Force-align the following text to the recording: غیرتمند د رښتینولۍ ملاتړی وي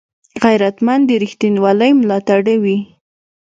غیرتمند 0.43 1.03
د 1.07 1.11
رښتینولۍ 1.23 1.91
ملاتړی 1.99 2.55
وي 2.63 2.77